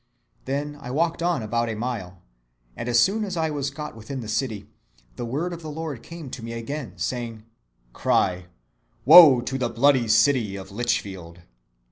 Then 0.45 0.79
I 0.81 0.89
walked 0.89 1.21
on 1.21 1.43
about 1.43 1.69
a 1.69 1.75
mile, 1.75 2.23
and 2.75 2.89
as 2.89 2.99
soon 2.99 3.23
as 3.23 3.37
I 3.37 3.51
was 3.51 3.69
got 3.69 3.95
within 3.95 4.19
the 4.21 4.27
city, 4.27 4.67
the 5.15 5.27
word 5.27 5.53
of 5.53 5.61
the 5.61 5.69
Lord 5.69 6.01
came 6.01 6.31
to 6.31 6.41
me 6.43 6.53
again, 6.53 6.93
saying: 6.97 7.45
Cry, 7.93 8.47
'Wo 9.05 9.41
to 9.41 9.59
the 9.59 9.69
bloody 9.69 10.07
city 10.07 10.55
of 10.55 10.71
Lichfield! 10.71 11.41